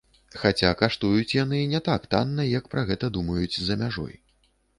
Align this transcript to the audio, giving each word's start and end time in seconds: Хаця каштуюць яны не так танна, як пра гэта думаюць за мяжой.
Хаця 0.43 0.69
каштуюць 0.79 1.35
яны 1.43 1.59
не 1.73 1.81
так 1.89 2.07
танна, 2.15 2.47
як 2.57 2.71
пра 2.73 2.85
гэта 2.89 3.11
думаюць 3.19 3.53
за 3.59 3.79
мяжой. 3.85 4.13